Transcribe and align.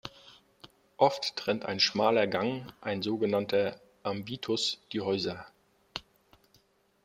Oft 0.97 1.35
trennt 1.35 1.63
ein 1.65 1.79
schmaler 1.79 2.25
Gang, 2.25 2.65
ein 2.81 3.03
so 3.03 3.17
genannter 3.19 3.79
"ambitus" 4.01 4.81
die 4.91 4.99
Häuser. 5.01 5.45